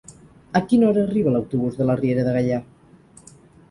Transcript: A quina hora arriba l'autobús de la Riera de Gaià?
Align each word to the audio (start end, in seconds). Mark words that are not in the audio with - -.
A 0.59 0.61
quina 0.71 0.87
hora 0.87 1.03
arriba 1.09 1.35
l'autobús 1.37 1.79
de 1.83 1.89
la 1.91 1.99
Riera 2.03 2.27
de 2.31 2.37
Gaià? 2.41 2.63